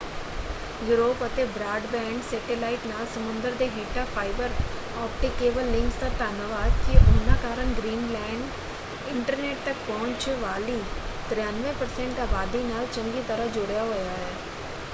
[0.81, 4.49] Europe ਅਤੇ broadband satellite ਨਾਲ ਸਮੁੰਦਰ ਦੇ ਹੇਠਾਂ ਫਾਈਬਰ
[4.95, 10.79] ਆਪਟਿਕ ਕੇਬਲ ਲਿੰਕਸ ਦਾ ਧੰਨਵਾਦ ਕਿ ਉਹਨਾਂ ਕਾਰਨ ਗ੍ਰੀਨਲੈਂਡ ਇੰਟਰਨੈੱਟ ਤੱਕ ਪਹੁੰਚ ਵਾਲੀ
[11.33, 14.33] 93% ਆਬਾਦੀ ਨਾਲ ਚੰਗੀ ਤਰ੍ਹਾਂ ਜੁੜਿਆ ਹੋਇਆ ਹੈ।